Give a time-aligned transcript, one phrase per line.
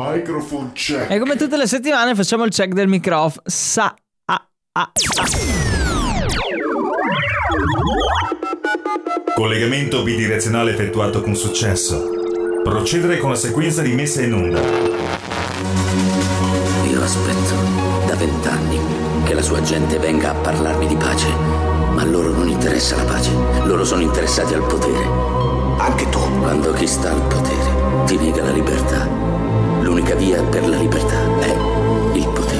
[0.00, 1.10] Microphone check.
[1.10, 3.42] E come tutte le settimane facciamo il check del microfono.
[3.46, 3.92] Sa.
[4.26, 4.92] Ah, ah,
[9.34, 12.10] Collegamento bidirezionale effettuato con successo.
[12.62, 14.60] Procedere con la sequenza di messa in onda.
[16.88, 18.78] Io aspetto da vent'anni
[19.24, 21.28] che la sua gente venga a parlarmi di pace,
[21.92, 23.30] ma a loro non interessa la pace,
[23.64, 25.04] loro sono interessati al potere.
[25.78, 26.20] Anche tu.
[26.40, 29.27] Quando chi sta al potere ti nega la libertà,
[30.08, 31.54] l'unica via per la libertà è
[32.14, 32.56] il potere.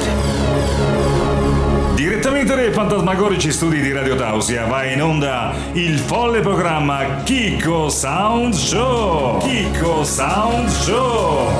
[1.94, 8.54] Direttamente dai fantasmagorici studi di Radio Tausia va in onda il folle programma Kiko Sound
[8.54, 9.38] Show.
[9.38, 11.50] Kiko Sound Show.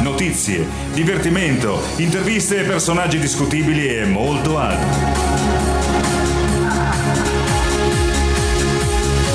[0.00, 5.24] Notizie, divertimento, interviste ai personaggi discutibili e molto altro.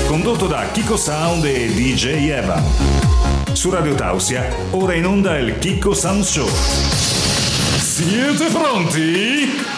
[0.08, 3.21] Condotto da Kiko Sound e DJ Eva.
[3.54, 6.48] Su Radio Tausia, ora in onda il Kiko Sound Show.
[7.78, 9.71] Siete pronti?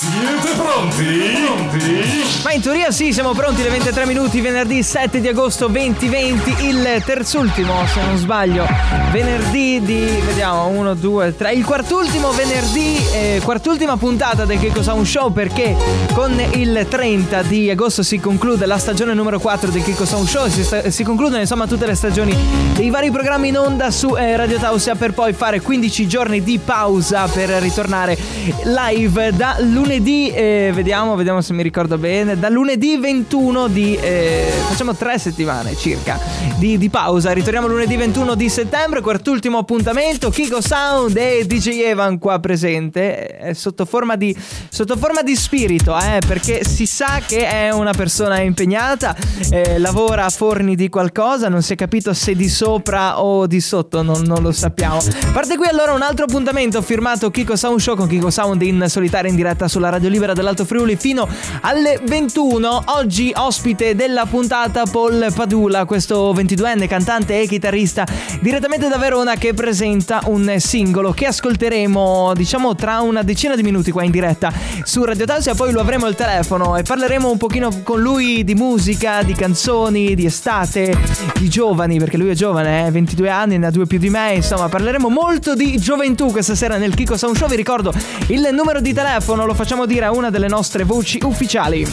[0.00, 1.04] Siete pronti?
[1.44, 2.22] Pronti?
[2.44, 7.02] Ma in teoria sì, siamo pronti le 23 minuti, venerdì 7 di agosto 2020, il
[7.04, 8.64] terzultimo, se non sbaglio,
[9.10, 14.92] venerdì di, vediamo, 1, 2, 3, il quartultimo venerdì, eh, quartultima puntata del Che Cosa
[14.92, 15.74] Un Show perché
[16.12, 20.28] con il 30 di agosto si conclude la stagione numero 4 del Che Cosa Un
[20.28, 22.36] Show, si, sta, si concludono insomma tutte le stagioni
[22.72, 26.60] dei vari programmi in onda su eh, Radio Tausia per poi fare 15 giorni di
[26.64, 28.16] pausa per ritornare
[28.62, 33.96] live da lunedì lunedì, eh, vediamo, vediamo se mi ricordo bene, da lunedì 21 di...
[33.96, 36.20] Eh, facciamo tre settimane circa
[36.58, 42.18] di, di, pausa, ritorniamo lunedì 21 di settembre, quartultimo appuntamento, Kiko Sound e DJ Evan
[42.18, 44.36] qua presente, è sotto forma di,
[44.68, 49.16] sotto forma di spirito, eh, perché si sa che è una persona impegnata,
[49.50, 53.60] eh, lavora a forni di qualcosa, non si è capito se di sopra o di
[53.60, 54.98] sotto, non, non lo sappiamo.
[55.32, 59.30] Parte qui allora un altro appuntamento firmato Kiko Sound Show con Kiko Sound in solitaria
[59.30, 61.28] in diretta su sulla Radio Libera dell'Alto Friuli fino
[61.60, 62.82] alle 21.
[62.86, 68.04] Oggi ospite della puntata Paul Padula, questo 22enne cantante e chitarrista
[68.40, 73.92] direttamente da Verona che presenta un singolo che ascolteremo diciamo tra una decina di minuti
[73.92, 74.52] qua in diretta
[74.82, 78.56] su Radio Tausia, poi lo avremo al telefono e parleremo un pochino con lui di
[78.56, 80.98] musica, di canzoni, di estate,
[81.38, 82.90] di giovani, perché lui è giovane, eh?
[82.90, 86.78] 22 anni, ne ha due più di me, insomma parleremo molto di gioventù questa sera
[86.78, 87.92] nel Kiko Sound Show, vi ricordo
[88.28, 91.86] il numero di telefono lo facciamo dire a una delle nostre voci ufficiali.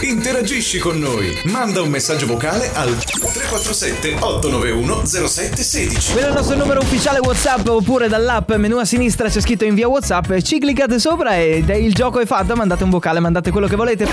[0.00, 1.38] Interagisci con noi.
[1.44, 6.12] Manda un messaggio vocale al 347 891 0716.
[6.12, 9.88] Quello è il nostro numero ufficiale WhatsApp oppure dall'app menu a sinistra c'è scritto invia
[9.88, 13.76] WhatsApp, ci cliccate sopra e il gioco è fatto, mandate un vocale, mandate quello che
[13.76, 14.06] volete.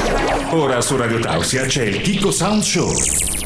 [0.50, 3.45] Ora su Radio Tausia c'è il Kiko Sound Show.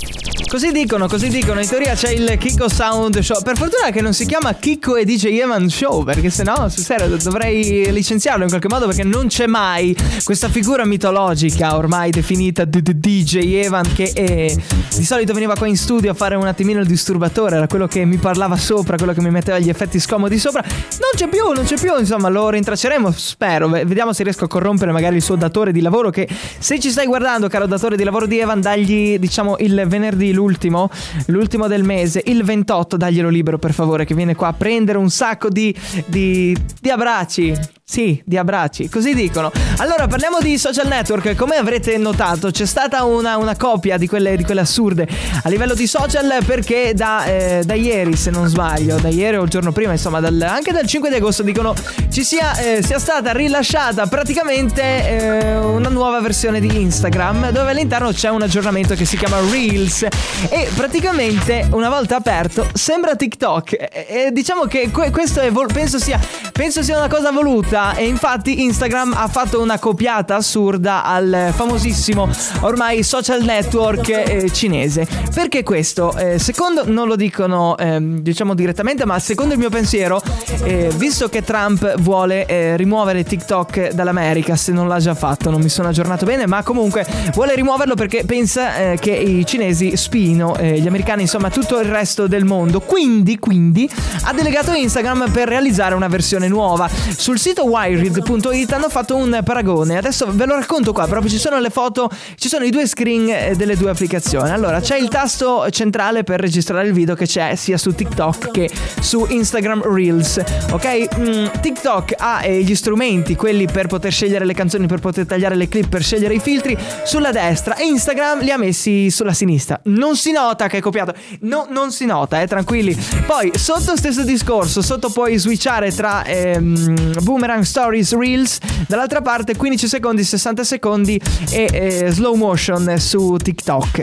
[0.50, 1.62] Così dicono, così dicono.
[1.62, 3.40] In teoria c'è il Kiko Sound Show.
[3.44, 7.16] Per fortuna che non si chiama Kiko e DJ Evan Show, perché sennò, su serio,
[7.18, 13.64] dovrei licenziarlo in qualche modo perché non c'è mai questa figura mitologica ormai definita DJ
[13.64, 14.56] Evan che è,
[14.96, 18.04] di solito veniva qua in studio a fare un attimino il disturbatore, era quello che
[18.04, 20.64] mi parlava sopra, quello che mi metteva gli effetti scomodi sopra.
[20.64, 23.68] Non c'è più, non c'è più, insomma, lo rintracceremo, spero.
[23.70, 26.28] Vediamo se riesco a corrompere magari il suo datore di lavoro che
[26.58, 30.90] se ci stai guardando, caro datore di lavoro di Evan, dagli, diciamo, il venerdì l'ultimo,
[31.28, 35.10] l'ultimo del mese, il 28, daglielo libero per favore, che viene qua a prendere un
[35.10, 37.54] sacco di, di, di abbracci.
[37.90, 39.52] Sì, di abbracci, così dicono.
[39.78, 41.36] Allora parliamo di social network.
[41.36, 45.08] Come avrete notato, c'è stata una, una copia di quelle, di quelle, assurde
[45.42, 49.42] a livello di social perché da, eh, da, ieri, se non sbaglio, da ieri o
[49.42, 51.74] il giorno prima, insomma, dal, anche dal 5 di agosto dicono
[52.12, 58.12] ci sia, eh, sia stata rilasciata praticamente eh, una nuova versione di Instagram dove all'interno
[58.12, 63.78] c'è un aggiornamento che si chiama Reels e praticamente una volta aperto sembra TikTok.
[63.92, 66.20] E, diciamo che que- questo è, penso sia,
[66.52, 71.52] penso sia una cosa voluta assurda e infatti Instagram ha fatto una copiata assurda al
[71.56, 72.28] famosissimo
[72.62, 75.08] ormai social network eh, cinese.
[75.34, 76.16] Perché questo?
[76.18, 80.22] Eh, secondo, non lo dicono eh, diciamo direttamente, ma secondo il mio pensiero,
[80.64, 85.62] eh, visto che Trump vuole eh, rimuovere TikTok dall'America, se non l'ha già fatto, non
[85.62, 90.58] mi sono aggiornato bene, ma comunque vuole rimuoverlo perché pensa eh, che i cinesi spino
[90.60, 92.80] gli americani, insomma tutto il resto del mondo.
[92.82, 93.90] Quindi, quindi
[94.24, 96.90] ha delegato Instagram per realizzare una versione nuova.
[97.16, 99.98] Sul sito wired.it hanno fatto un paragone.
[99.98, 103.30] Adesso ve lo racconto qua, proprio ci sono le foto, ci sono i due screen
[103.30, 104.50] eh, delle due applicazioni.
[104.50, 108.70] Allora, c'è il tasto centrale per registrare il video che c'è sia su TikTok che
[109.00, 110.42] su Instagram Reels.
[110.72, 111.08] Ok?
[111.18, 115.56] Mm, TikTok ha eh, gli strumenti, quelli per poter scegliere le canzoni, per poter tagliare
[115.56, 119.80] le clip, per scegliere i filtri sulla destra e Instagram li ha messi sulla sinistra.
[119.86, 121.14] Non si nota che è copiato.
[121.42, 122.98] No, non si nota, eh, tranquilli.
[123.26, 129.88] Poi, sotto stesso discorso, sotto puoi switchare tra ehm, Boomerang Stories Reels, dall'altra parte 15
[129.88, 131.20] secondi, 60 secondi
[131.52, 134.02] e eh, slow motion su TikTok.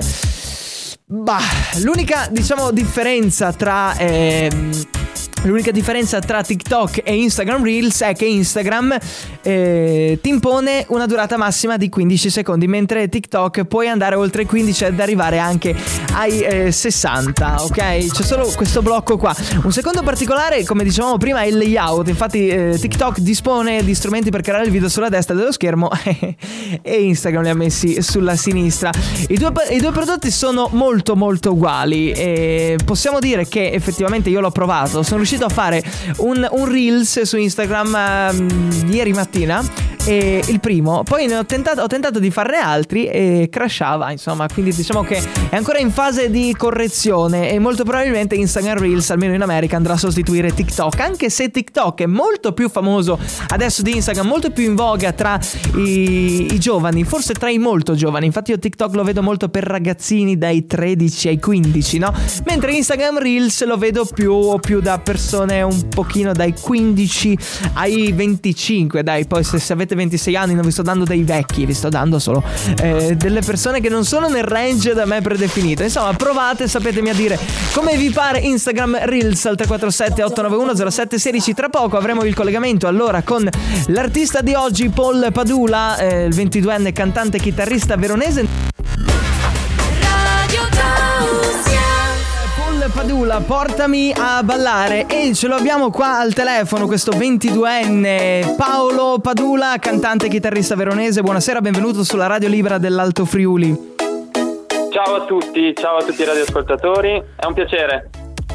[1.08, 1.38] Bah,
[1.82, 3.96] l'unica, diciamo, differenza tra...
[3.96, 4.95] Ehm,
[5.42, 8.96] L'unica differenza tra TikTok e Instagram Reels è che Instagram
[9.42, 14.46] eh, ti impone una durata massima di 15 secondi, mentre TikTok puoi andare oltre i
[14.46, 15.74] 15 ed arrivare anche
[16.14, 17.76] ai eh, 60, ok?
[17.76, 19.34] C'è solo questo blocco qua.
[19.62, 22.08] Un secondo particolare, come dicevamo prima, è il layout.
[22.08, 25.90] Infatti eh, TikTok dispone di strumenti per creare il video sulla destra dello schermo
[26.82, 28.90] e Instagram li ha messi sulla sinistra.
[29.28, 34.40] I due, I due prodotti sono molto molto uguali e possiamo dire che effettivamente io
[34.40, 35.82] l'ho provato, sono riuscito a fare
[36.18, 39.94] un, un Reels su Instagram um, ieri mattina.
[40.08, 44.72] E il primo, poi ho tentato, ho tentato di farne altri e crashava, insomma, quindi
[44.72, 49.42] diciamo che è ancora in fase di correzione e molto probabilmente Instagram Reels, almeno in
[49.42, 53.18] America, andrà a sostituire TikTok, anche se TikTok è molto più famoso
[53.48, 55.40] adesso di Instagram, molto più in voga tra
[55.74, 59.64] i, i giovani, forse tra i molto giovani, infatti io TikTok lo vedo molto per
[59.64, 62.14] ragazzini dai 13 ai 15, no?
[62.44, 67.38] Mentre Instagram Reels lo vedo più, più da persone un pochino dai 15
[67.74, 71.64] ai 25, dai, poi se, se avete 26 anni non vi sto dando dei vecchi,
[71.66, 72.42] vi sto dando solo
[72.82, 75.82] eh, delle persone che non sono nel range da me predefinito.
[75.82, 77.38] Insomma, provate, sapetemi a dire
[77.72, 81.54] come vi pare Instagram Reels al 347 891 0716.
[81.54, 83.48] Tra poco avremo il collegamento allora con
[83.88, 89.15] l'artista di oggi, Paul Padula, eh, il 22enne cantante chitarrista veronese.
[92.96, 99.76] Padula, portami a ballare e ce lo abbiamo qua al telefono questo 22enne Paolo Padula,
[99.78, 101.20] cantante e chitarrista veronese.
[101.20, 103.94] Buonasera, benvenuto sulla Radio Libera dell'Alto Friuli.
[104.90, 108.08] Ciao a tutti, ciao a tutti i radioascoltatori, è un piacere.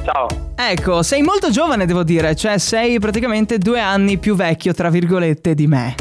[0.03, 0.27] Ciao.
[0.55, 5.53] Ecco, sei molto giovane devo dire, cioè sei praticamente due anni più vecchio, tra virgolette,
[5.53, 5.93] di me.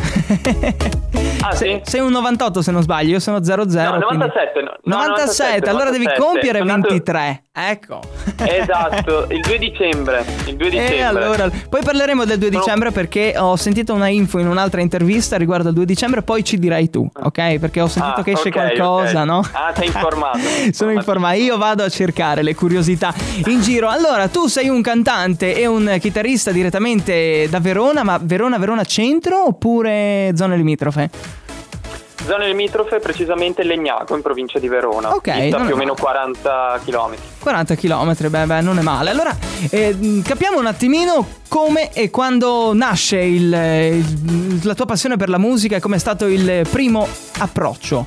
[1.42, 1.90] Ah, sei, sì?
[1.92, 3.64] sei un 98 se non sbaglio, io sono 00.
[3.64, 6.20] No, quindi- 97, no, no, 97, allora devi 97.
[6.20, 7.42] compiere Sono nato- 23.
[7.52, 8.00] Ecco.
[8.40, 10.24] Esatto, il 2 dicembre.
[10.46, 10.96] Il 2 dicembre.
[10.96, 14.80] E allora, poi parleremo del 2 Sono- dicembre perché ho sentito una info in un'altra
[14.80, 17.58] intervista riguardo al 2 dicembre, poi ci dirai tu, ok?
[17.58, 19.26] Perché ho sentito Ah, che esce ok, qualcosa, ok.
[19.26, 19.38] no?
[19.52, 20.38] Ah, sei informato.
[20.72, 23.12] Sono informato, io vado a cercare le curiosità
[23.46, 23.88] in giro.
[23.88, 29.46] Allora, tu sei un cantante e un chitarrista direttamente da Verona, ma Verona, Verona centro
[29.46, 30.99] oppure zone limitrofe?
[32.26, 35.14] Zona limitrofe, precisamente Legnaco, in provincia di Verona.
[35.14, 36.00] Ok, è più o meno male.
[36.00, 37.14] 40 km.
[37.40, 39.10] 40 km, beh, beh, non è male.
[39.10, 39.34] Allora,
[39.70, 45.30] eh, mh, capiamo un attimino come e quando nasce il- il- la tua passione per
[45.30, 47.08] la musica e come è stato il primo
[47.38, 48.04] approccio.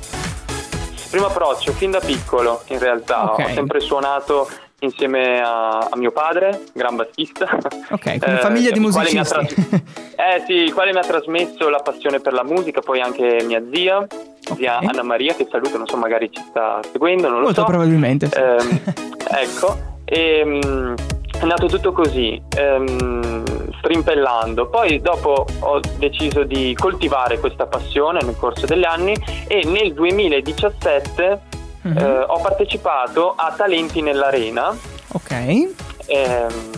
[1.10, 3.32] Primo approccio, fin da piccolo in realtà.
[3.32, 3.44] Ok.
[3.44, 4.48] Ho sempre suonato
[4.84, 7.48] insieme a, a mio padre, gran bassista.
[7.90, 9.28] Ok, quindi famiglia di ha musicisti.
[9.28, 9.54] tras-
[10.16, 13.62] eh sì, il quale mi ha trasmesso la passione per la musica, poi anche mia
[13.72, 14.06] zia,
[14.54, 14.88] zia Ok.
[14.88, 17.66] Anna Maria, che saluto, non so, magari ci sta seguendo, non lo Molto so.
[17.66, 18.28] probabilmente.
[18.28, 18.38] sì.
[18.38, 18.80] Ehm,
[19.30, 20.60] ecco, e,
[21.40, 23.42] è nato tutto così, ehm,
[23.78, 24.68] strimpellando.
[24.68, 29.14] Poi dopo ho deciso di coltivare questa passione nel corso degli anni
[29.48, 31.52] e nel 2017
[31.84, 31.98] Mhm.
[31.98, 34.74] eh, ho partecipato a Talenti nell'Arena,
[35.08, 35.68] ok.
[36.06, 36.70] ehm,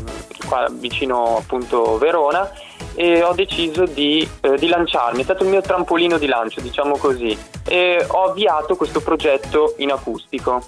[0.49, 2.51] qua vicino appunto Verona,
[2.95, 6.97] e ho deciso di, eh, di lanciarmi, è stato il mio trampolino di lancio, diciamo
[6.97, 10.67] così, e ho avviato questo progetto in acustico.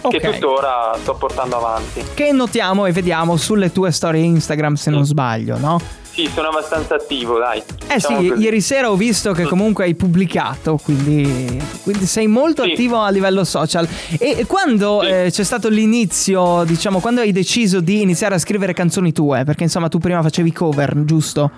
[0.00, 0.18] Ok.
[0.18, 2.04] Che tuttora sto portando avanti.
[2.14, 5.80] Che notiamo e vediamo sulle tue storie Instagram, se non sbaglio, no?
[6.14, 7.58] Sì, sono abbastanza attivo, dai.
[7.88, 8.42] Eh Diciamo sì, così.
[8.42, 12.70] ieri sera ho visto che comunque hai pubblicato, quindi, quindi sei molto Sì.
[12.70, 13.86] attivo a livello social.
[14.20, 15.08] E quando Sì.
[15.08, 19.42] eh, c'è stato l'inizio, diciamo, quando hai deciso di iniziare a scrivere canzoni tue?
[19.44, 21.50] Perché insomma tu prima facevi cover, giusto?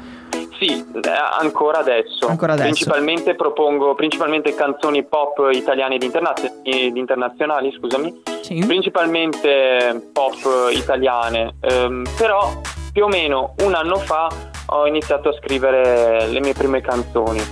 [0.58, 2.26] Sì, eh, ancora adesso.
[2.26, 2.68] Ancora adesso.
[2.70, 8.22] Principalmente propongo principalmente canzoni pop italiane ed, internazio- ed internazionali, scusami.
[8.40, 8.64] Sì.
[8.66, 11.56] Principalmente pop italiane.
[11.60, 12.58] ehm, però
[12.96, 14.26] più o meno un anno fa
[14.68, 17.44] ho iniziato a scrivere le mie prime canzoni.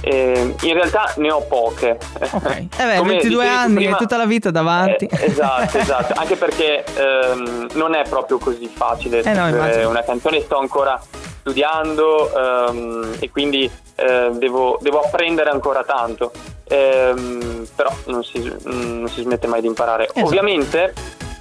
[0.00, 1.96] Ehm, in realtà ne ho poche.
[2.32, 2.46] Ok.
[2.46, 5.04] Eh beh, Come 22 dicevi tu anni, prima- tutta la vita davanti.
[5.04, 6.14] Eh, esatto, esatto.
[6.16, 9.88] Anche perché ehm, non è proprio così facile Eh no, scrivere immagino.
[9.90, 11.00] una canzone, sto ancora
[11.38, 16.32] studiando ehm, e quindi eh, devo, devo apprendere ancora tanto.
[16.66, 20.06] Ehm, però non si, mm, non si smette mai di imparare.
[20.06, 20.26] Esatto.
[20.26, 20.92] Ovviamente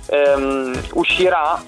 [0.10, 1.62] ehm, uscirà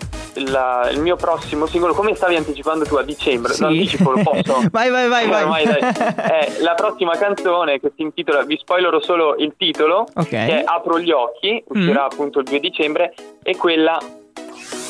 [0.45, 3.61] la- il mio prossimo singolo, come stavi anticipando tu a dicembre, Sì.
[3.61, 4.61] lo anticipo, lo posso?
[4.71, 5.41] Vai, vai, vai, Eh, vai.
[5.43, 5.63] ormai.
[5.65, 10.27] È la prossima canzone che si intitola, vi spoilerò solo il titolo, Ok.
[10.29, 12.07] che è Apro gli occhi, uscirà Mm.
[12.11, 13.97] appunto il 2 dicembre e quella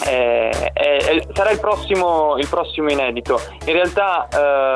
[0.04, 3.40] è- è- è- sarà il prossimo, il prossimo inedito.
[3.66, 4.28] In realtà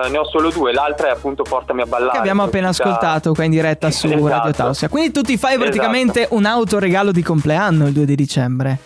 [0.05, 2.11] eh, ne ho solo due, l'altra è appunto Portami a ballare.
[2.11, 4.27] Che abbiamo appena uscita- ascoltato qua in diretta su Esatto.
[4.27, 4.89] Radio Tausia.
[4.89, 5.65] Quindi tu ti fai Esatto.
[5.69, 8.77] praticamente un autoregalo di compleanno il 2 di dicembre.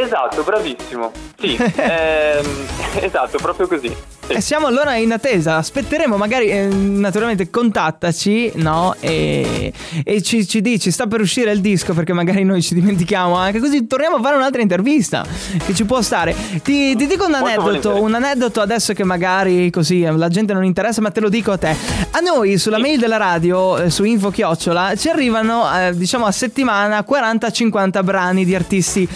[0.00, 1.12] Esatto, bravissimo.
[1.38, 2.66] Sì, ehm,
[3.00, 3.94] esatto, proprio così.
[4.30, 4.36] Sì.
[4.36, 8.94] E siamo allora in attesa, aspetteremo magari, eh, naturalmente contattaci, no?
[9.00, 9.72] E,
[10.04, 13.58] e ci, ci dici, sta per uscire il disco perché magari noi ci dimentichiamo anche,
[13.58, 15.26] così torniamo a fare un'altra intervista
[15.66, 16.34] che ci può stare.
[16.62, 20.64] Ti, ti dico un aneddoto, un aneddoto adesso che magari così eh, la gente non
[20.64, 21.74] interessa, ma te lo dico a te.
[22.12, 26.30] A noi sulla mail della radio, eh, su info chiocciola, ci arrivano eh, diciamo a
[26.30, 29.08] settimana 40-50 brani di artisti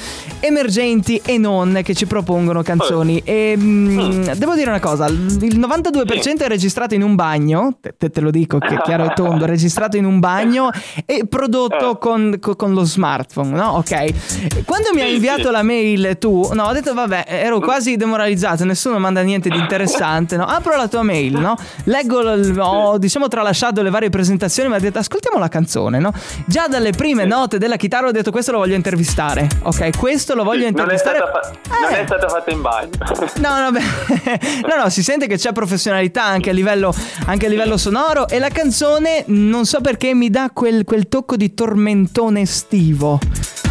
[0.46, 3.22] emergenti e non che ci propongono canzoni.
[3.24, 7.78] E mm, devo dire una cosa: il 92% è registrato in un bagno.
[7.80, 10.70] Te, te- lo dico che è chiaro e tondo: registrato in un bagno
[11.06, 11.98] e prodotto Eh.
[11.98, 13.72] con, co- con lo smartphone, no?
[13.76, 14.64] Ok.
[14.64, 18.98] Quando mi hai inviato la mail tu, no, ho detto vabbè, ero quasi demoralizzato, nessuno
[18.98, 20.44] manda niente di interessante, no?
[20.44, 21.56] Apro la tua mail, no?
[21.84, 26.12] Leggo, ho diciamo tralasciato le varie presentazioni, ma ho detto ascoltiamo la canzone, no?
[26.46, 29.96] Già dalle prime note della chitarra ho detto questo lo voglio intervistare, ok?
[29.98, 31.16] Questo lo voglio non, è intervistare.
[31.18, 32.00] stata fa- non Eh.
[32.02, 32.90] è stata fatta in bagno.
[33.36, 33.70] No, no,
[34.76, 36.94] no, no, si sente che c'è professionalità anche a livello,
[37.26, 38.28] anche a livello sonoro.
[38.28, 43.18] E la canzone, non so perché, mi dà quel, quel tocco di tormentone estivo.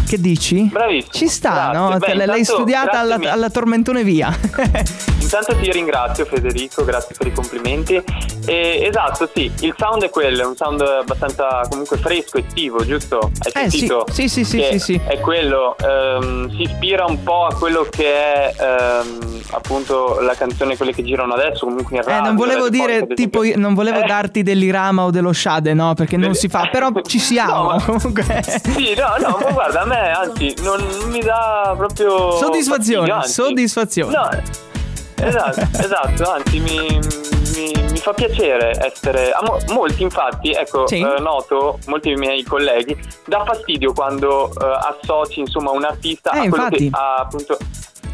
[0.07, 0.63] Che dici?
[0.71, 1.79] Bravissimo, Ci sta, grazie.
[1.79, 1.97] no?
[1.97, 4.31] Beh, l'hai intanto, studiata alla, alla tormentone via.
[5.23, 8.01] Intanto ti ringrazio Federico, grazie per i complimenti.
[8.45, 13.31] E, esatto, sì, il sound è quello, è un sound abbastanza comunque fresco, estivo, giusto?
[13.53, 14.05] Hai Eh, sì, sentito?
[14.11, 15.01] sì, sì, sì, sì, sì.
[15.07, 20.75] È quello, ehm, si ispira un po' a quello che è ehm, appunto la canzone,
[20.75, 22.23] quelle che girano adesso, comunque in Eh, radio.
[22.25, 25.93] non volevo dire, ad tipo, non volevo Eh, darti dell'irama o dello shade, no?
[25.93, 27.71] Perché non si fa, però ci siamo.
[27.71, 28.43] No, comunque.
[28.43, 34.13] Sì, no, no, ma guarda, a me anzi non mi dà proprio Soddisfazione, soddisfazione.
[34.13, 34.29] No,
[35.27, 36.99] esatto, esatto, anzi mi,
[37.55, 39.31] mi- mi fa piacere essere...
[39.31, 40.97] a mo- molti infatti, ecco, Sì.
[40.99, 46.37] eh, noto, molti dei miei colleghi, dà fastidio quando eh, associ insomma un artista Eh,
[46.45, 46.89] a quello infatti.
[46.89, 47.57] che ha appunto...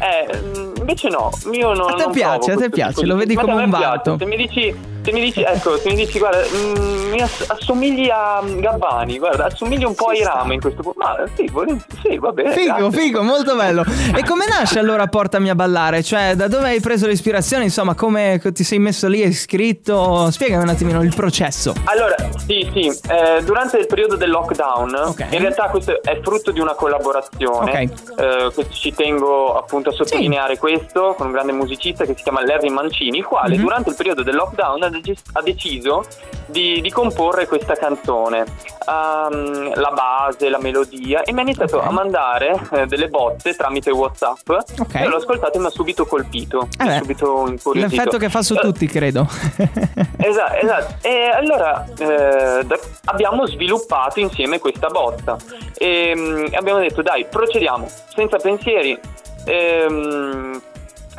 [0.02, 3.34] Eh, mm, invece no, io non A te non piace, a te piace, lo vedi
[3.34, 4.16] come un vanto.
[4.18, 4.74] Se mi dici,
[5.10, 9.46] se mi dici, ecco, se mi dici, guarda, mm, mi ass- assomigli a Gabbani, guarda,
[9.46, 10.98] assomigli un po' a Irama in questo punto.
[10.98, 12.52] Ma sì, volent- sì, va bene.
[12.52, 13.00] Figo, grazie.
[13.00, 13.84] figo, molto bello.
[14.14, 16.02] E come nasce allora Portami a ballare?
[16.02, 17.64] Cioè, da dove hai preso l'ispirazione?
[17.64, 20.30] Insomma, come ti sei messo lì, hai scritto?
[20.30, 21.74] Spiegami un attimino il processo.
[21.84, 22.14] Allora,
[22.46, 25.26] sì, sì, eh, durante il periodo del lockdown, Ok.
[25.30, 28.20] in realtà questo è frutto di una collaborazione, Ok.
[28.60, 32.68] eh, ci tengo appunto a sottolineare questo, con un grande musicista che si chiama Larry
[32.68, 33.62] Mancini, il quale Mhm.
[33.62, 36.04] durante il periodo del lockdown ha, dec- ha deciso
[36.46, 38.44] di, di comporre questa canzone,
[38.90, 41.86] Ehm, la base, la melodia, e mi ha iniziato Ok.
[41.86, 44.48] a mandare eh, delle bozze tramite Whatsapp,
[44.80, 44.94] Ok.
[44.94, 47.94] e l'ho ascoltato e mi ha subito colpito, Eh mi ha beh, subito incuriosito.
[47.96, 49.28] L'effetto che fa su Eh, tutti, credo.
[50.22, 50.94] Esatto, esatto.
[51.06, 52.66] E allora eh,
[53.06, 55.36] abbiamo sviluppato insieme questa bozza
[55.76, 58.98] e mm, abbiamo detto dai, procediamo senza pensieri.
[59.46, 60.60] Ehm,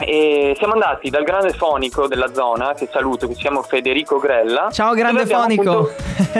[0.01, 4.69] e siamo andati dal grande fonico della zona, che saluto, che si chiama Federico Grella.
[4.71, 5.69] Ciao, grande fonico.
[5.71, 5.93] appunto-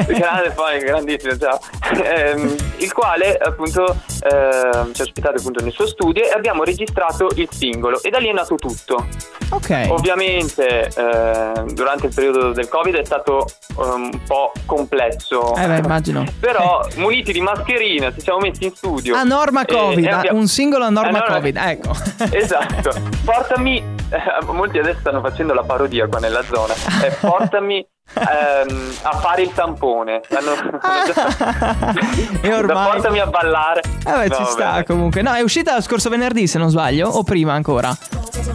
[0.13, 1.59] grande fonico, grandissimo, ciao.
[2.03, 7.29] Ehm, il quale appunto ehm, ci ha ospitato appunto nel suo studio e abbiamo registrato
[7.35, 9.05] il singolo e da lì è nato tutto.
[9.49, 9.87] ok.
[9.89, 15.55] Ovviamente eh, durante il periodo del Covid è stato eh, un po' complesso.
[15.55, 16.23] Eh beh, immagino.
[16.39, 19.15] Però muniti di mascherina ci siamo messi in studio.
[19.15, 21.33] A norma Covid, e ah, abbiamo- un singolo a norma Eh, no, no.
[21.35, 21.91] Covid, ecco.
[22.31, 22.91] Esatto.
[23.51, 26.73] Portami eh, molti adesso stanno facendo la parodia qua nella zona.
[27.03, 30.21] Eh, portami ehm, a fare il tampone.
[30.29, 31.99] Hanno- hanno
[32.41, 33.81] E ormai- Portami a ballare.
[34.05, 34.83] Eh beh, No, ci sta vabbè.
[34.85, 35.21] comunque.
[35.21, 37.93] No, è uscita lo scorso venerdì, se non sbaglio, o prima ancora.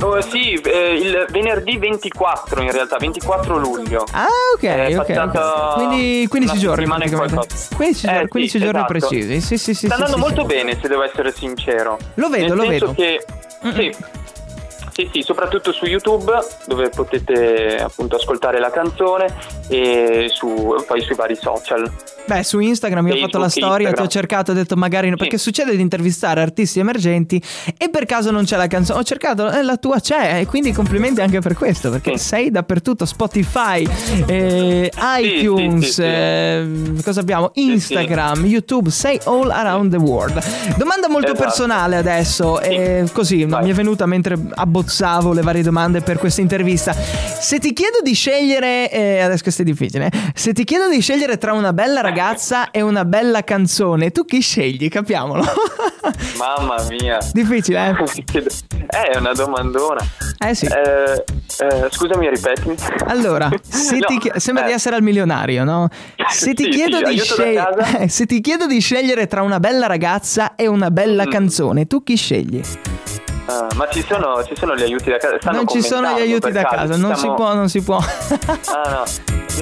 [0.00, 4.04] Oh, sì, eh, il venerdì 24 in realtà, 24 luglio.
[4.12, 5.74] Ah, ok, È ok.
[5.74, 7.34] Quindi 15 una giorni settimana e praticamente.
[7.34, 7.76] qualcosa.
[7.76, 8.92] 15, Eh, giorni- sì, 15 giorni esatto.
[8.92, 9.40] precisi.
[9.42, 9.86] Sì, sì, sì.
[9.86, 11.98] Sta sì, andando sì, molto bene, se devo essere sincero.
[12.14, 12.94] Lo vedo, Nel lo vedo.
[12.94, 13.24] che
[13.74, 13.94] sì.
[14.96, 16.32] Sì, sì, soprattutto su YouTube
[16.66, 19.26] dove potete appunto ascoltare la canzone
[19.68, 21.92] e su, poi sui vari social.
[22.24, 25.16] Beh, su Instagram io ho fatto la storia, ti ho cercato, ho detto magari no,
[25.16, 27.40] perché succede di intervistare artisti emergenti
[27.76, 28.98] e per caso non c'è la canzone.
[28.98, 32.24] Ho cercato, eh, la tua c'è, e quindi complimenti anche per questo, perché Sì.
[32.26, 33.86] sei dappertutto, Spotify,
[34.26, 36.02] eh, iTunes, sì, sì.
[36.02, 36.68] eh,
[37.04, 37.50] cosa abbiamo?
[37.54, 37.70] sì.
[37.70, 40.42] Instagram, YouTube, sei all around the world.
[40.78, 41.44] Domanda molto Esatto.
[41.44, 43.62] personale adesso, eh, così Vai.
[43.64, 44.36] mi è venuta mentre
[44.87, 46.93] abbozzavo le varie domande per questa intervista.
[46.93, 50.11] Se ti chiedo di scegliere, eh, adesso questo è difficile, eh.
[50.35, 54.40] se ti chiedo di scegliere tra una bella ragazza e una bella canzone, tu chi
[54.40, 54.88] scegli?
[54.88, 55.43] Capiamolo.
[56.38, 57.19] Mamma mia.
[57.33, 58.38] difficile, eh?
[58.38, 60.00] Eh, è una domandona.
[60.38, 60.66] Eh sì.
[60.66, 61.25] Eh,
[61.59, 62.75] eh, scusami, ripetimi.
[63.07, 65.88] Allora, se No, ti chie- sembra di essere al milionario, no?
[66.31, 67.21] Se ti, Sì, chiedo sì, di
[67.99, 71.31] eh, se ti chiedo di scegliere tra una bella ragazza e una bella Mm.
[71.31, 72.61] canzone, tu chi scegli?
[73.48, 75.36] Ah, ma ci sono, ci sono gli aiuti da casa?
[75.40, 76.74] Stanno non ci sono gli aiuti da caso?
[76.76, 77.96] casa, non si Stiamo- può, non si può.
[77.98, 79.04] Ah no,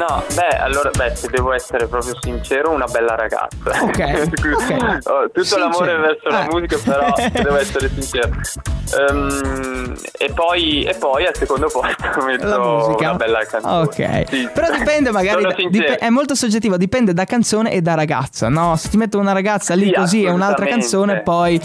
[0.07, 3.83] no, beh, allora, beh, se devo essere proprio sincero, una bella ragazza.
[3.83, 5.07] Ok, ok.
[5.07, 5.61] Ho tutto Sincero.
[5.69, 6.49] l'amore verso la Eh.
[6.51, 8.31] musica, però devo essere sincero.
[8.99, 13.09] Ehm, e, poi, e poi al secondo posto metto La musica.
[13.11, 13.83] una bella canzone.
[13.83, 14.25] Ok.
[14.29, 14.49] Sì.
[14.53, 15.43] Però dipende magari.
[15.43, 18.77] Da- dip- è molto soggettivo, dipende da canzone e da ragazza, no?
[18.77, 21.61] Se ti metto una ragazza lì Sì, così e un'altra canzone, poi.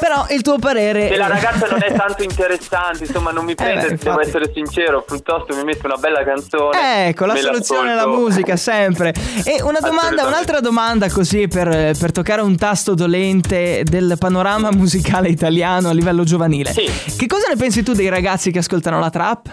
[0.00, 1.08] Però il tuo parere.
[1.08, 4.50] Se la ragazza non è tanto interessante, insomma, non mi prende, Eh beh, devo essere
[4.52, 7.08] sincero, piuttosto mi metto una bella canzone.
[7.08, 9.12] Ecco, la soluzione è la musica, sempre.
[9.44, 15.28] E una domanda, un'altra domanda così per, per toccare un tasto dolente del panorama musicale
[15.28, 16.72] italiano a livello giovanile.
[16.72, 16.90] Sì.
[17.16, 19.50] Che cosa ne pensi tu dei ragazzi che ascoltano la trap?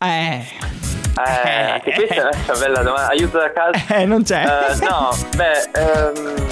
[0.00, 0.44] Eh.
[1.18, 3.08] Eh, anche questa è una bella domanda.
[3.08, 3.96] Aiuto da casa.
[3.96, 4.42] Eh, non c'è.
[4.42, 6.47] Eh, no, beh, ehm,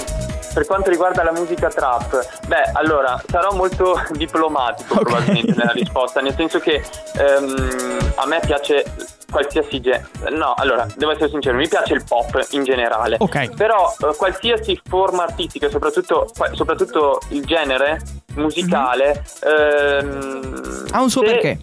[0.57, 5.01] per quanto riguarda la musica trap, beh, allora sarò molto diplomatico Ok.
[5.03, 6.83] probabilmente nella risposta, nel senso che
[7.13, 8.83] ehm, a me piace
[9.29, 10.07] qualsiasi genere.
[10.29, 13.17] No, allora, devo essere sincero, mi piace il pop in generale.
[13.19, 13.55] Ok.
[13.55, 18.01] Però eh, qualsiasi forma artistica, soprattutto, soprattutto il genere
[18.35, 21.59] musicale, ehm, Ha un suo perché.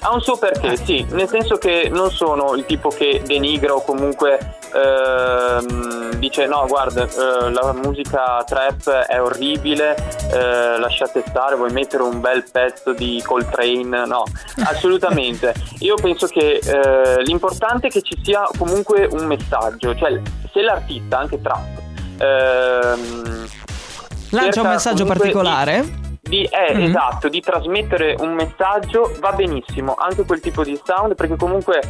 [0.00, 3.82] ha un suo perché, sì, nel senso che non sono il tipo che denigra o
[3.84, 4.38] comunque
[4.74, 9.94] ehm, dice no, guarda, eh, la musica trap è orribile,
[10.32, 14.06] eh, lasciate stare, vuoi mettere un bel pezzo di Coltrane?
[14.06, 14.24] No,
[14.64, 15.52] assolutamente.
[15.80, 20.20] Io penso che eh, l'importante è che ci sia comunque un messaggio, cioè
[20.52, 21.66] se l'artista, anche trap,
[22.18, 23.46] ehm,
[24.30, 26.00] Lancia un messaggio comunque di- particolare?
[26.22, 26.82] di, eh, Mhm.
[26.84, 31.80] esatto, di trasmettere un messaggio va benissimo, anche quel tipo di sound, perché comunque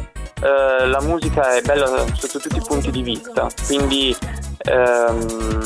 [0.41, 4.13] eh, la musica è bella sotto tutti i punti di vista, quindi
[4.65, 5.61] ehm,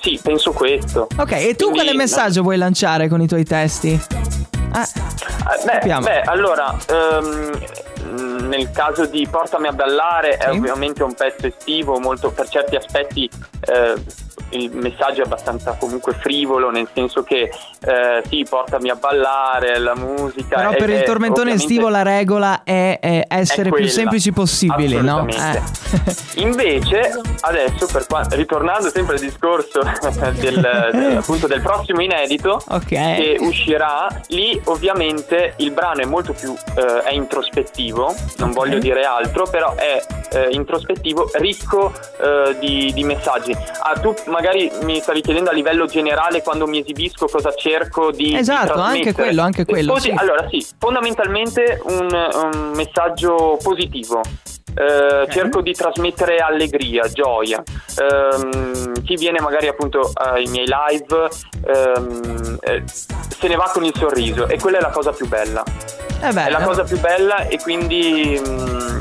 [0.00, 1.06] sì, penso questo.
[1.16, 1.96] Ok, e tu Quindi, quale no.
[1.98, 4.00] messaggio vuoi lanciare con i tuoi testi?
[4.76, 10.56] Ah, Eh, beh, beh, allora, mh, nel caso di Portami a ballare è Sì.
[10.58, 13.94] ovviamente un pezzo estivo, molto per certi aspetti eh,
[14.50, 17.50] il messaggio è abbastanza comunque frivolo, nel senso che
[17.86, 20.56] eh, sì, portami a ballare, la musica.
[20.56, 23.88] però è- per il è tormentone estivo la regola è, è essere è più quella,
[23.90, 25.26] semplici possibili, no?
[25.28, 25.62] Eh.
[26.36, 29.80] Invece, adesso, per qua- ritornando sempre al discorso
[30.38, 30.60] del,
[30.92, 32.86] del- appunto del prossimo inedito, Ok.
[32.88, 38.54] che uscirà, lì ovviamente il brano è molto più eh, è introspettivo, non Ok.
[38.54, 43.56] voglio dire altro, però è eh, introspettivo, ricco eh, di, di messaggi.
[43.82, 48.24] Ah, tu magari mi stavi chiedendo a livello generale quando mi esibisco cosa cerco di
[48.26, 49.12] di Esatto, anche trasmettere.
[49.12, 50.14] quello, anche quello, Posi- sì.
[50.16, 52.08] Allora sì, fondamentalmente un,
[52.52, 54.20] un messaggio positivo.
[54.78, 57.62] Eh, Cerco di trasmettere allegria, gioia.
[57.98, 61.28] Ehm, chi viene magari appunto ai miei live
[61.66, 65.62] ehm, eh, se ne va con il sorriso e quella è la cosa più bella.
[66.22, 68.98] Eh beh, È la cosa più bella e quindi mm,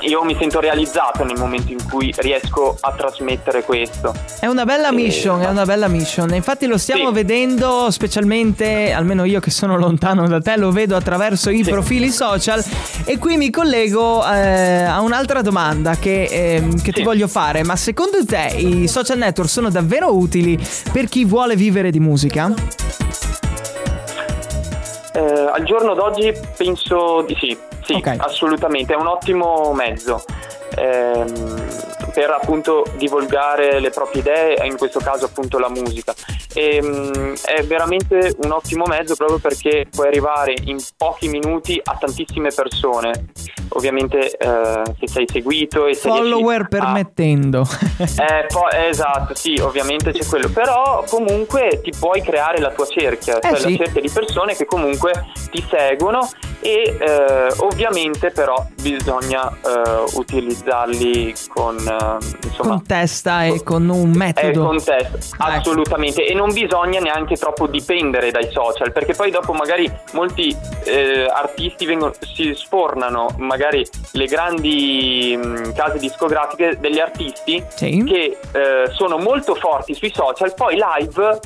[0.00, 4.14] io mi sento realizzato nel momento in cui riesco a trasmettere questo.
[4.40, 6.32] È una bella Eh, mission, è una bella mission.
[6.34, 7.12] Infatti lo stiamo Sì.
[7.14, 11.70] vedendo specialmente, almeno io che sono lontano da te, lo vedo attraverso i Sì.
[11.70, 12.64] profili social.
[13.04, 17.02] E qui mi collego eh, a un'altra domanda che, ehm, che ti Sì.
[17.02, 17.62] voglio fare.
[17.64, 20.58] Ma secondo te i social network sono davvero utili
[20.92, 22.52] per chi vuole vivere di musica?
[25.12, 25.18] Eh,
[25.52, 27.58] al giorno d'oggi penso di sì,
[27.92, 28.16] sì, Ok.
[28.18, 30.22] assolutamente, è un ottimo mezzo
[30.76, 31.66] ehm,
[32.14, 36.14] per appunto divulgare le proprie idee e in questo caso appunto la musica.
[36.54, 42.50] Ehm, è veramente un ottimo mezzo proprio perché puoi arrivare in pochi minuti a tantissime
[42.52, 43.26] persone,
[43.70, 47.64] ovviamente eh, se sei seguito e se riesci Follower a- permettendo.
[47.98, 53.38] eh, poi, esatto, sì, ovviamente c'è quello, però comunque ti puoi creare la tua cerchia,
[53.40, 53.70] cioè Eh, sì.
[53.78, 55.12] la cerchia di persone che comunque
[55.50, 56.28] ti seguono
[56.60, 64.10] e eh, ovviamente però bisogna eh, utilizzarli con eh, insomma con testa e con un
[64.10, 64.48] metodo.
[64.48, 69.52] Eh, con testa, assolutamente e non bisogna neanche troppo dipendere dai social perché poi dopo
[69.52, 77.62] magari molti eh, artisti vengono, si sfornano magari le grandi mh, case discografiche degli artisti
[77.74, 78.04] Sì.
[78.04, 81.38] che eh, sono molto forti sui social poi live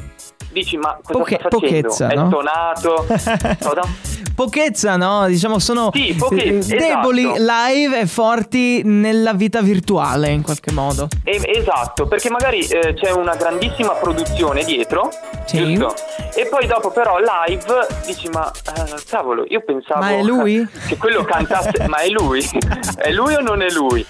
[0.54, 1.66] dici ma cosa Poche- sta facendo?
[1.82, 2.26] pochezza, È no?
[2.28, 3.06] stonato?
[4.34, 5.26] Pochezza, no?
[5.28, 7.38] Diciamo sono Sì, pochezza, eh, deboli esatto.
[7.68, 11.06] live e forti nella vita virtuale in qualche modo.
[11.22, 15.10] E- esatto, perché magari eh, c'è una grandissima produzione dietro,
[15.44, 15.58] Sì.
[15.76, 15.94] giusto?
[16.34, 20.66] E poi dopo però live dici ma eh, cavolo, io pensavo Ma è lui?
[20.88, 22.44] che quello cantasse, ma è lui?
[22.96, 24.04] è lui o non è lui?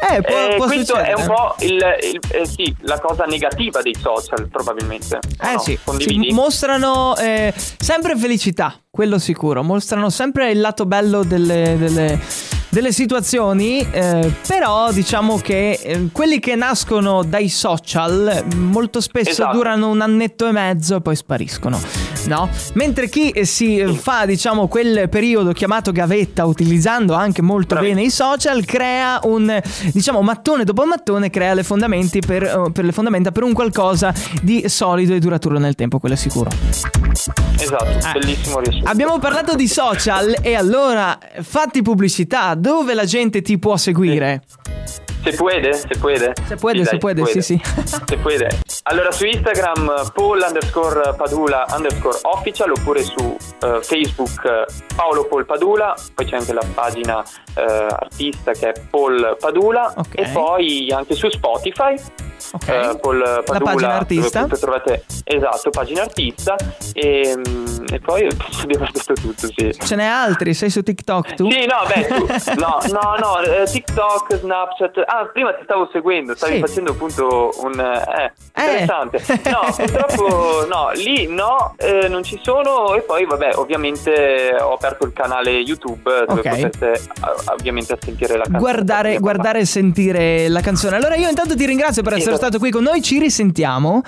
[0.00, 1.20] Eh, può- Eh, può questo è succedere.
[1.20, 5.18] un po' il, il- eh, sì, la cosa negativa dei social probabilmente.
[5.42, 6.28] Eh No, sì, condividi?
[6.28, 12.20] sì, mostrano eh, sempre felicità, quello sicuro, mostrano sempre il lato bello delle, delle-
[12.68, 19.56] delle situazioni, eh, però diciamo che eh, quelli che nascono dai social molto spesso Esatto.
[19.56, 21.80] durano un annetto e mezzo e poi spariscono,
[22.26, 22.48] no?
[22.74, 27.96] Mentre chi eh, si eh, fa diciamo quel periodo chiamato gavetta utilizzando anche molto Bravissimo.
[27.96, 29.60] bene i social crea un
[29.92, 34.12] diciamo mattone dopo mattone crea le fondamenti per, eh, per le fondamenta per un qualcosa
[34.42, 36.50] di solido e duraturo nel tempo, quello è sicuro.
[37.58, 38.12] Esatto, Eh.
[38.12, 38.90] bellissimo riassunto.
[38.90, 44.42] Abbiamo parlato di social e allora fatti pubblicità, dove la gente ti può seguire?
[45.22, 46.32] Se puede, se puede.
[46.46, 47.60] Se puede, Sì, se dai, puede, sì, sì.
[48.04, 48.48] Se puede.
[48.82, 55.44] Allora su Instagram Paul underscore Padula underscore official oppure su eh, Facebook eh, Paolo Paul
[55.46, 57.22] Padula, poi c'è anche la pagina
[57.56, 60.18] eh, artista che è Paul Padula Ok.
[60.18, 61.94] e poi anche su Spotify
[62.52, 62.68] Ok.
[62.68, 64.46] eh, Paul Padula pagina artista.
[64.46, 66.56] trovate esatto pagina artista
[66.92, 68.26] e, mm, e poi
[68.62, 69.72] aver detto tutto sì.
[69.72, 70.52] Ce n'è altri?
[70.54, 71.50] Sei su TikTok tu?
[71.50, 72.26] Sì, no, beh, tu,
[72.60, 75.02] no, no, no, eh, TikTok, Snapchat.
[75.06, 76.60] Ah, prima ti stavo seguendo, stavi Sì.
[76.60, 77.78] facendo appunto un.
[77.80, 78.62] Eh, Eh.
[78.62, 79.22] interessante.
[79.50, 82.94] No, purtroppo no, lì no, eh, non ci sono.
[82.94, 86.48] E poi, vabbè, ovviamente ho aperto il canale YouTube dove Ok.
[86.48, 87.00] potete eh,
[87.52, 88.58] ovviamente sentire la canzone.
[88.58, 90.96] Guardare, guardare e sentire la canzone.
[90.96, 94.02] Allora io intanto ti ringrazio per essere stato qui con noi, ci risentiamo.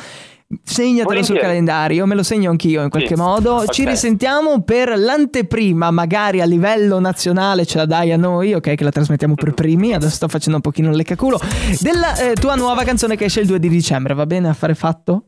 [0.63, 1.41] Segnatelo sul Volentieri.
[1.41, 3.21] calendario, me lo segno anch'io in qualche Sì.
[3.21, 3.67] modo.
[3.67, 3.89] Ci Ok.
[3.89, 8.75] risentiamo per l'anteprima, magari a livello nazionale, ce la dai a noi, ok?
[8.77, 9.93] Che la trasmettiamo per primi.
[9.93, 11.41] Adesso sto facendo un pochino il leccaculo.
[11.81, 14.49] Della eh, tua nuova canzone che esce il 2 di dicembre, va bene?
[14.49, 15.25] Affare fatto?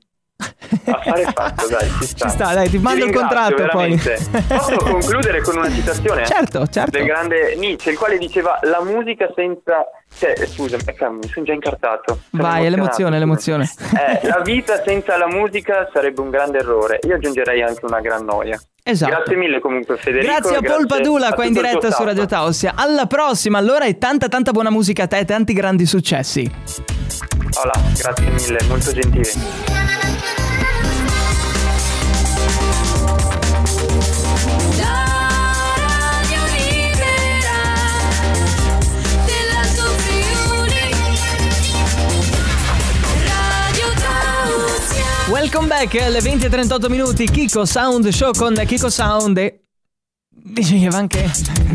[0.84, 2.28] Affare fatto, dai, ci sta.
[2.28, 4.00] Ci sta, dai, ti mando il ringrazio, contratto poi.
[4.46, 6.24] Posso concludere con una citazione?
[6.26, 6.90] Certo, certo.
[6.96, 9.84] Del grande Nietzsche, il quale diceva la musica senza...
[10.16, 12.20] Cioè, scusa, eh, mi sono già incartato.
[12.30, 13.68] Sono Vai, è l'emozione, l'emozione.
[13.94, 16.98] Eh, la vita senza la musica sarebbe un grande errore.
[17.06, 18.58] Io aggiungerei anche una gran noia.
[18.82, 19.12] Esatto.
[19.12, 20.32] Grazie mille comunque Federico.
[20.32, 22.02] Grazie a Paul Padula a qua in il diretta su.
[22.04, 22.72] Radio Tausia.
[22.74, 26.50] Alla prossima allora e tanta tanta buona musica a te e tanti grandi successi.
[27.60, 29.97] Hola, grazie mille, molto gentile.
[45.30, 47.26] Welcome back alle 20.38 minuti.
[47.26, 49.67] Kiko Sound Show con Kiko Sound e...
[50.50, 51.30] Diceva anche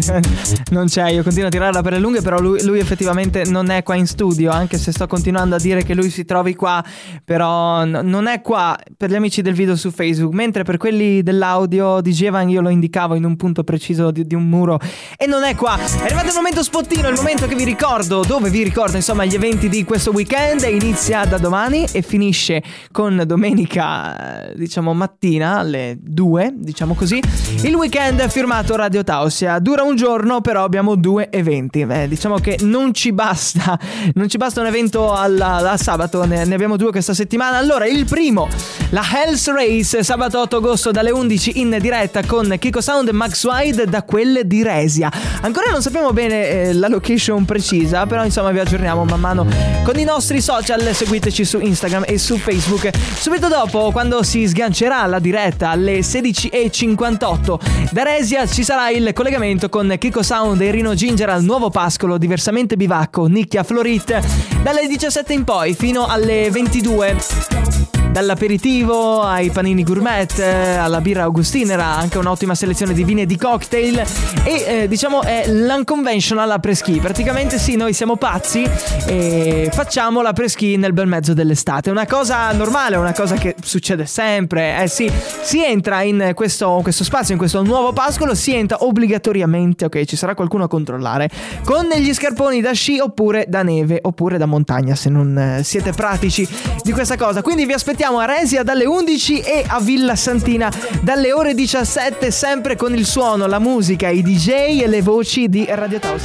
[0.71, 3.83] non c'è, io continuo a tirarla per le lunghe, però lui, lui effettivamente non è
[3.83, 6.83] qua in studio, anche se sto continuando a dire che lui si trovi qua,
[7.23, 11.21] però n- non è qua per gli amici del video su Facebook, mentre per quelli
[11.21, 14.79] dell'audio dicevano io lo indicavo in un punto preciso di, di un muro
[15.17, 15.77] e non è qua.
[15.77, 19.35] È arrivato il momento spottino, il momento che vi ricordo, dove vi ricordo insomma gli
[19.35, 26.53] eventi di questo weekend, inizia da domani e finisce con domenica, diciamo mattina alle 2,
[26.55, 27.21] diciamo così.
[27.61, 28.27] Il weekend è
[28.63, 33.11] firmato Radio Tausia, dura un giorno però abbiamo due eventi, Beh, diciamo che non ci
[33.11, 33.77] basta,
[34.15, 37.57] non ci basta un evento alla sabato, ne, ne abbiamo due questa settimana.
[37.57, 38.47] Allora il primo,
[38.89, 43.43] la Hell's Race, sabato 8 agosto dalle 11 in diretta con Kiko Sound e Max
[43.43, 45.11] Wide da quelle di Resia.
[45.41, 49.45] Ancora non sappiamo bene eh, la location precisa, però insomma vi aggiorniamo man mano
[49.83, 52.89] con i nostri social, seguiteci su Instagram e su Facebook.
[53.17, 59.69] Subito dopo, quando si sgancerà la diretta alle 16.58 da Resia, ci sarà il collegamento
[59.69, 64.19] con Kiko Sound e Rino Ginger al nuovo pascolo diversamente bivacco Nicchia Florit
[64.61, 68.02] dalle 17 in poi fino alle 22.
[68.13, 73.35] Dall'aperitivo ai panini gourmet, eh, alla birra augustinera, anche un'ottima selezione di vini e di
[73.35, 74.03] cocktail
[74.43, 76.99] e eh, diciamo è l'unconventional a preschi.
[76.99, 78.69] Praticamente sì, noi siamo pazzi
[79.07, 81.89] e facciamo la preschi nel bel mezzo dell'estate.
[81.89, 84.83] Una cosa normale, una cosa che succede sempre.
[84.83, 89.85] Eh sì, si entra in questo, questo spazio, in questo nuovo pascolo, si entra obbligatoriamente,
[89.85, 91.31] ok, ci sarà qualcuno a controllare,
[91.63, 95.93] con gli scarponi da sci oppure da neve oppure da montagna se non eh, siete
[95.93, 96.47] pratici
[96.83, 97.41] di questa cosa.
[97.41, 100.69] Quindi vi aspettiamo a Resia dalle 11 e a Villa Santina
[101.01, 105.65] dalle ore 17 sempre con il suono, la musica, i DJ e le voci di
[105.69, 106.23] Radio Taos.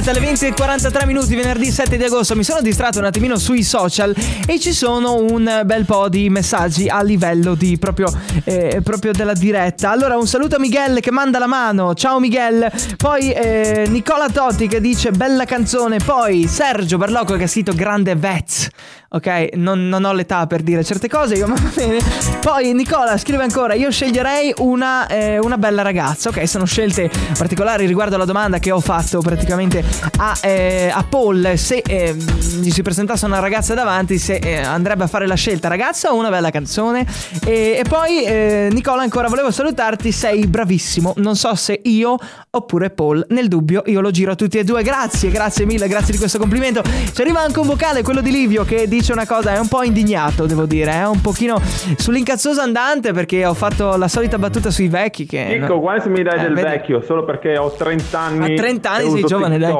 [0.00, 4.14] Diretta alle 20.43 minuti venerdì 7 di agosto mi sono distratto un attimino sui social
[4.46, 8.12] e ci sono un bel po' di messaggi a livello di proprio,
[8.44, 9.90] eh, proprio della diretta.
[9.90, 12.70] Allora un saluto a Miguel che manda la mano, ciao Miguel.
[12.98, 15.96] Poi eh, Nicola Totti che dice bella canzone.
[16.04, 18.68] Poi Sergio Berlocco che ha scritto grande Vez.
[19.08, 21.98] Ok, non, non ho l'età per dire certe cose, io ma va bene.
[22.40, 26.30] Poi Nicola scrive ancora: Io sceglierei una, eh, una bella ragazza.
[26.30, 29.84] Ok, sono scelte particolari riguardo alla domanda che ho fatto praticamente
[30.18, 31.52] a, eh, a Paul.
[31.56, 35.68] Se eh, gli si presentasse una ragazza davanti, se eh, andrebbe a fare la scelta
[35.68, 37.06] ragazza o una bella canzone.
[37.44, 41.14] E, e poi eh, Nicola ancora volevo salutarti, sei bravissimo.
[41.18, 42.16] Non so se io
[42.50, 43.24] oppure Paul.
[43.30, 44.82] Nel dubbio io lo giro a tutti e due.
[44.82, 46.82] Grazie, grazie mille, grazie di questo complimento.
[46.82, 49.82] Ci arriva anche un vocale, quello di Livio, che dice una cosa, è un po'
[49.82, 51.60] indignato, devo dire, è un pochino
[51.96, 55.48] sull'incazzoso andante perché ho fatto la solita battuta sui vecchi che...
[55.54, 56.68] Ecco, guarda se mi dai Eh, del vedi?
[56.68, 58.52] vecchio, solo perché ho 30 anni.
[58.54, 59.74] A 30 anni sei giovane, dai.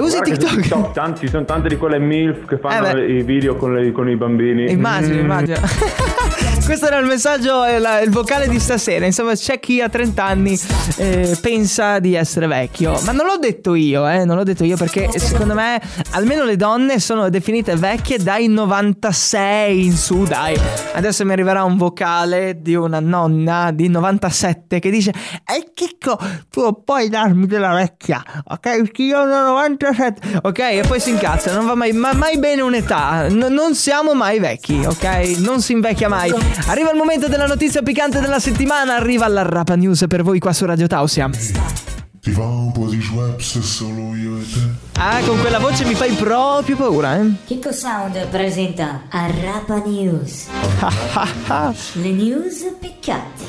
[0.00, 0.26] TikTok.
[0.26, 0.92] E usi su TikTok?
[0.92, 4.08] tanti, ci sono tante di quelle MILF che fanno Eh i video con, le- con
[4.08, 4.70] i bambini.
[4.70, 5.18] Immagino, Mm.
[5.20, 5.58] immagino.
[6.64, 9.06] Questo era il messaggio, eh, la- il vocale di stasera.
[9.06, 10.58] Insomma, c'è chi a 30 anni
[10.98, 13.00] eh, pensa di essere vecchio.
[13.06, 15.80] Ma non l'ho detto io, eh, non l'ho detto io perché secondo me
[16.10, 20.58] almeno le donne sono definite vecchie dai 96 in su, dai.
[20.92, 26.18] Adesso mi arriverà un vocale di una nonna di 97 che dice "E Chicco,
[26.50, 28.82] tu puoi darmi della vecchia, ok?
[28.96, 29.87] Io ho 97".
[30.42, 33.28] Ok, e poi si incazza, non va mai, ma- mai bene un'età.
[33.28, 35.36] N- non siamo mai vecchi, ok?
[35.38, 36.32] Non si invecchia mai.
[36.66, 40.52] Arriva il momento della notizia piccante della settimana, arriva la Rapa News per voi qua
[40.52, 41.28] su Radio Tausia.
[42.20, 44.60] Ti va un po' di Schweppes solo io e te?
[45.00, 47.30] Ah, con quella voce mi fai proprio paura, eh?
[47.46, 50.46] Kiko Sound presenta Arrapa News.
[51.94, 53.44] Le news piccanti.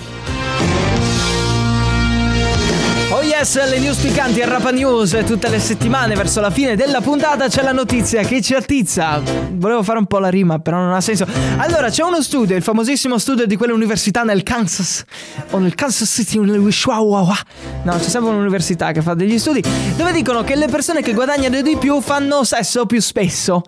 [3.12, 7.02] Oh yes, le news piccanti a Rapa News tutte le settimane verso la fine della
[7.02, 9.20] puntata c'è la notizia che ci attizza.
[9.54, 11.26] Volevo fare un po' la rima, però non ha senso.
[11.58, 15.04] Allora, c'è uno studio, il famosissimo studio di quell'università nel Kansas
[15.50, 17.36] o nel Kansas City, nel Wishawawa.
[17.82, 19.64] No, c'è sempre un'università che fa degli studi
[19.98, 23.64] dove dicono che le persone che guadagnano di più fanno sesso più spesso.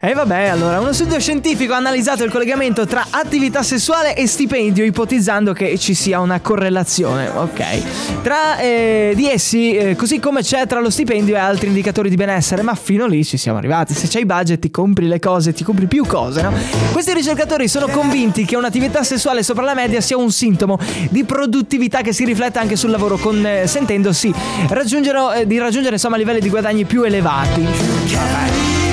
[0.00, 4.84] E vabbè, allora, uno studio scientifico ha analizzato il collegamento tra attività sessuale e stipendio,
[4.84, 8.22] ipotizzando che ci sia una correlazione, ok?
[8.22, 12.14] Tra eh, di essi, eh, così come c'è tra lo stipendio e altri indicatori di
[12.14, 13.92] benessere, ma fino lì ci siamo arrivati.
[13.92, 16.52] Se c'hai budget, ti compri le cose, ti compri più cose, no?
[16.92, 20.78] Questi ricercatori sono convinti che un'attività sessuale sopra la media sia un sintomo
[21.10, 24.32] di produttività che si riflette anche sul lavoro, consentendosi
[24.68, 28.87] raggiungere, eh, di raggiungere insomma livelli di guadagni più elevati.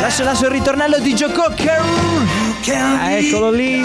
[0.00, 1.82] Lascio, lascio il ritornello di Joe Cocker.
[3.08, 3.82] Eccolo lì.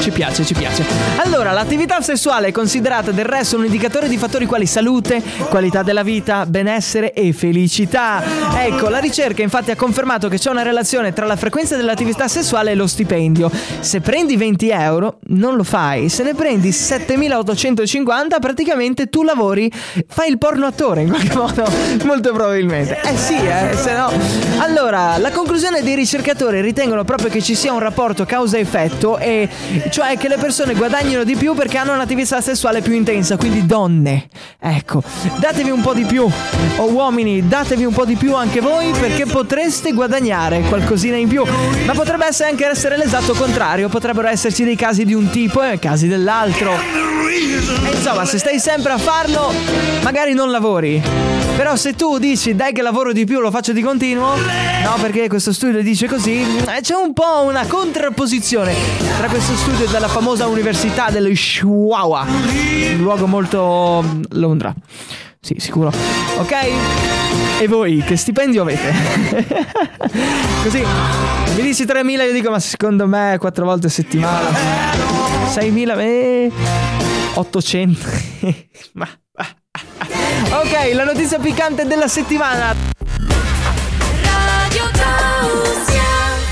[0.00, 0.84] Ci piace, ci piace.
[1.16, 6.02] Allora, l'attività sessuale è considerata del resto un indicatore di fattori quali salute, qualità della
[6.02, 8.22] vita, benessere e felicità.
[8.56, 12.70] Ecco, la ricerca infatti ha confermato che c'è una relazione tra la frequenza dell'attività sessuale
[12.70, 13.50] e lo stipendio.
[13.80, 16.08] Se prendi 20 euro, non lo fai.
[16.08, 19.70] Se ne prendi 7850, praticamente tu lavori,
[20.06, 21.64] fai il porno attore in qualche modo,
[22.04, 23.00] molto probabilmente.
[23.02, 24.10] Eh sì, eh, se no.
[24.58, 29.48] Allora, la conclusione dei ricercatori ritengono proprio che ci sia un rapporto causa-effetto e
[29.90, 34.28] cioè che le persone guadagnino di più perché hanno un'attività sessuale più intensa, quindi donne.
[34.58, 35.02] Ecco,
[35.38, 36.28] datevi un po' di più.
[36.76, 41.44] O uomini, datevi un po' di più anche voi perché potreste guadagnare qualcosina in più.
[41.86, 45.78] Ma potrebbe essere anche essere l'esatto contrario, potrebbero esserci dei casi di un tipo e
[45.78, 46.72] casi dell'altro.
[46.72, 49.52] E insomma, se stai sempre a farlo,
[50.02, 51.02] magari non lavori.
[51.56, 55.26] Però se tu dici dai che lavoro di più, lo faccio di continuo, no, perché
[55.26, 58.72] questo studio dice così, eh, c'è un po' una contrapposizione
[59.18, 64.74] tra questo studio della famosa università dello Chihuahua, un luogo molto mm, Londra.
[65.40, 65.92] Sì, sicuro.
[66.38, 66.52] Ok?
[67.60, 68.92] E voi che stipendio avete?
[70.62, 70.84] Così
[71.54, 74.48] mi dici 3.000 io dico ma secondo me 4 volte a settimana.
[75.54, 76.52] 6.000 eh,
[77.34, 78.06] 800.
[78.94, 79.08] ma
[80.50, 82.74] Ok, la notizia piccante della settimana.
[84.26, 86.07] Radio Tausia.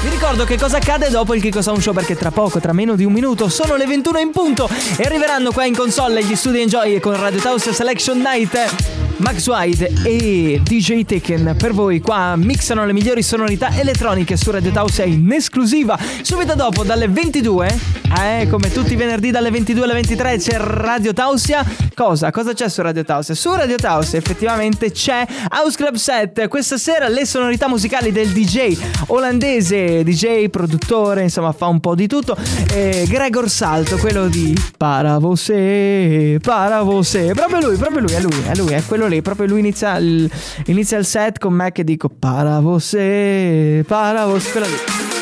[0.07, 2.95] Vi ricordo che cosa accade dopo il Kiko Sound Show perché tra poco, tra meno
[2.95, 6.61] di un minuto, sono le 21 in punto e arriveranno qua in console gli studi
[6.61, 9.06] Enjoy con Radio House Selection Night.
[9.19, 14.73] Max White e DJ Tekken per voi qua mixano le migliori sonorità elettroniche su Radio
[14.75, 15.99] House in esclusiva.
[16.21, 17.79] Subito dopo dalle 22,
[18.21, 21.65] eh, come tutti i venerdì dalle 22 alle 23 c'è Radio Tausia.
[21.95, 22.31] Cosa?
[22.31, 23.35] Cosa c'è su Radio Tausia?
[23.35, 26.47] Su Radio Tausia effettivamente c'è House Club Set.
[26.49, 28.77] Questa sera le sonorità musicali del DJ
[29.07, 32.37] olandese, DJ, produttore, insomma fa un po' di tutto.
[32.73, 37.33] Eh, Gregor Salto, quello di Para você, para você.
[37.33, 39.23] Proprio lui, proprio lui, è lui, è lui, è quello lì.
[39.23, 40.31] Proprio lui inizia il,
[40.67, 44.51] inizia il set con me che dico Para você, para você.
[44.51, 44.77] Quello lì.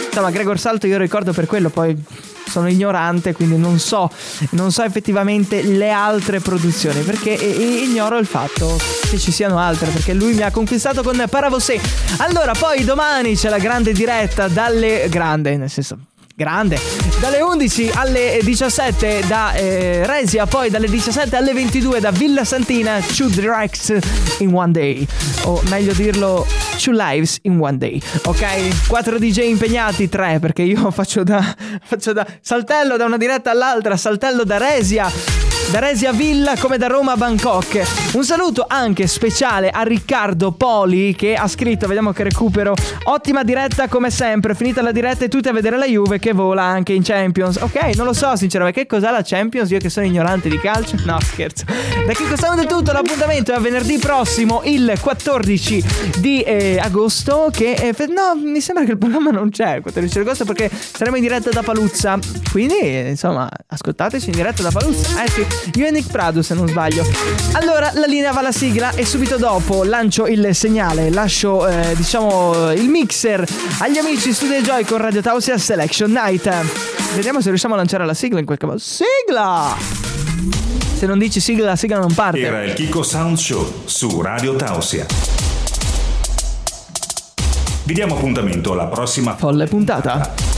[0.06, 2.00] Insomma, Gregor Salto io ricordo per quello, poi
[2.46, 4.08] sono ignorante, quindi non so,
[4.50, 8.76] non so effettivamente le altre produzioni, perché ignoro il fatto
[9.10, 11.80] che ci siano altre, perché lui mi ha conquistato con Para você.
[12.18, 15.98] Allora, poi domani c'è la grande diretta dalle grande, nel senso
[16.34, 16.78] grande.
[17.20, 23.00] Dalle 11 alle 17 da eh, Resia poi dalle 17 alle 22 da Villa Santina
[23.00, 23.94] Two Directs
[24.38, 25.06] in One Day.
[25.44, 26.46] O meglio dirlo
[26.82, 28.00] Two Lives in One Day.
[28.24, 28.86] Ok?
[28.88, 33.96] 4 DJ impegnati 3 perché io faccio da faccio da saltello da una diretta all'altra
[33.96, 35.10] saltello da Resia
[35.74, 37.82] da Resia Villa come da Roma a Bangkok.
[38.12, 42.74] Un saluto anche speciale a Riccardo Poli che ha scritto, vediamo che recupero,
[43.06, 46.62] ottima diretta come sempre, finita la diretta e tutti a vedere la Juve che vola
[46.62, 47.56] anche in Champions.
[47.56, 50.94] Ok, non lo so sinceramente che cos'è la Champions, io che sono ignorante di calcio.
[51.06, 51.64] No, scherzo.
[51.64, 55.84] Da che costano del tutto, l'appuntamento è a venerdì prossimo, il 14
[56.18, 57.72] di eh, agosto, che...
[57.72, 61.16] eh, no, mi sembra che il programma non c'è il 14 di agosto perché saremo
[61.16, 62.16] in diretta da Paluzza.
[62.52, 65.24] Quindi, insomma, ascoltateci in diretta da Paluzza.
[65.24, 67.04] Eh sì, io e Nick Prado se non sbaglio.
[67.52, 72.72] Allora, la linea va alla sigla e subito dopo lancio il segnale, lascio, eh, diciamo,
[72.72, 73.44] il mixer
[73.78, 76.50] agli amici Studio Joy con Radio Tausia Selection Night.
[77.14, 78.78] Vediamo se riusciamo a lanciare la sigla in qualche modo.
[78.78, 79.76] Sigla!
[80.96, 82.40] Se non dici sigla, la sigla non parte.
[82.40, 85.06] Era il Kiko Sound Show su Radio Tausia.
[87.84, 90.53] Vi diamo appuntamento alla prossima Folle puntata.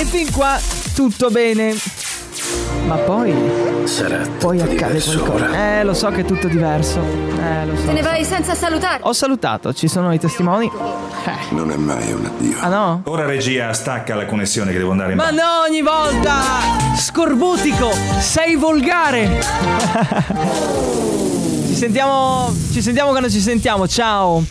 [0.00, 0.56] E fin qua
[0.94, 1.74] tutto bene.
[2.86, 3.34] Ma poi,
[3.82, 5.44] Sarà poi tutto accade diverso qualcosa.
[5.46, 5.78] ora.
[5.80, 7.00] Eh, lo so che è tutto diverso.
[7.00, 7.86] Eh, lo so.
[7.86, 9.00] Te ne vai senza salutare.
[9.02, 10.70] Ho salutato, ci sono i testimoni.
[11.50, 12.58] Non è mai un addio.
[12.60, 13.02] Ah no?
[13.06, 16.42] Ora regia stacca la connessione che devo andare in Ma no, ogni volta!
[16.96, 19.40] Scorbutico, sei volgare!
[21.66, 22.54] ci sentiamo.
[22.72, 24.44] Ci sentiamo quando ci sentiamo, ciao!